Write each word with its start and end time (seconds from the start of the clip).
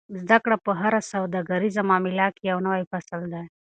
زده 0.21 0.37
کړه 0.43 0.57
په 0.65 0.71
هره 0.81 1.01
سوداګریزه 1.13 1.81
معامله 1.89 2.27
کې 2.35 2.43
یو 2.51 2.59
نوی 2.67 2.83
فصل 2.91 3.21
دی. 3.33 3.45